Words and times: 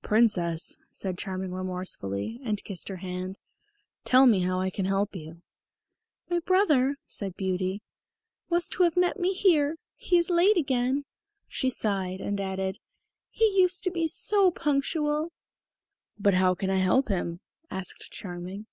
"Princess," 0.00 0.78
said 0.92 1.18
Charming 1.18 1.52
remorsefully, 1.52 2.40
and 2.42 2.64
kissed 2.64 2.88
her 2.88 2.96
hand, 3.04 3.36
"tell 4.02 4.24
me 4.24 4.40
how 4.40 4.58
I 4.58 4.70
can 4.70 4.86
help 4.86 5.14
you." 5.14 5.42
"My 6.30 6.38
brother," 6.38 6.96
said 7.04 7.36
Beauty, 7.36 7.82
"was 8.48 8.66
to 8.70 8.84
have 8.84 8.96
met 8.96 9.18
me 9.20 9.34
here. 9.34 9.76
He 9.94 10.16
is 10.16 10.30
late 10.30 10.56
again." 10.56 11.04
She 11.48 11.68
sighed 11.68 12.22
and 12.22 12.40
added, 12.40 12.78
"He 13.28 13.44
used 13.44 13.84
to 13.84 13.90
be 13.90 14.06
so 14.06 14.50
punctual." 14.50 15.32
"But 16.18 16.32
how 16.32 16.54
can 16.54 16.70
I 16.70 16.78
help 16.78 17.08
him?" 17.08 17.40
asked 17.70 18.10
Charming. 18.10 18.64